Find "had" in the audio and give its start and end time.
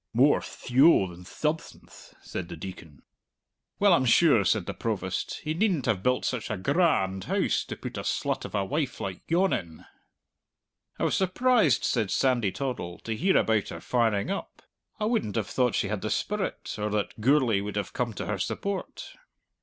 15.89-16.01